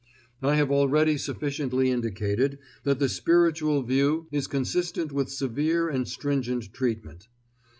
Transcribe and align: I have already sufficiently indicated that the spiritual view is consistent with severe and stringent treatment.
I 0.41 0.55
have 0.55 0.71
already 0.71 1.15
sufficiently 1.19 1.91
indicated 1.91 2.57
that 2.85 2.97
the 2.97 3.07
spiritual 3.07 3.83
view 3.83 4.25
is 4.31 4.47
consistent 4.47 5.11
with 5.11 5.29
severe 5.29 5.89
and 5.89 6.07
stringent 6.07 6.73
treatment. 6.73 7.27